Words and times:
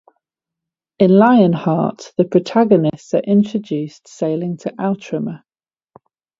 In 0.97 1.11
"Lionheart", 1.11 2.13
the 2.17 2.25
protagonists 2.25 3.13
are 3.13 3.19
introduced 3.19 4.07
sailing 4.07 4.57
to 4.57 4.71
Outremer. 4.79 5.43